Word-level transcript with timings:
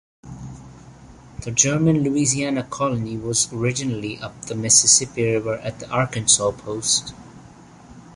The 1.43 1.51
German 1.51 2.01
Louisiana 2.01 2.63
colony 2.63 3.17
was 3.17 3.53
originally 3.53 4.17
up 4.17 4.33
the 4.47 4.55
Mississippi 4.55 5.23
River 5.31 5.57
at 5.59 5.77
the 5.79 5.87
Arkansas 5.91 6.49
Post. 6.53 7.13